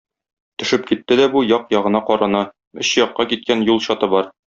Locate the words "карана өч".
2.07-2.95